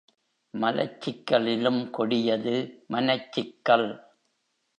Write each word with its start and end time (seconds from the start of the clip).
மலச்சிக்கலிலும் 0.53 1.89
கொடியது 1.89 2.55
மனச்சிக்கல். 2.89 3.87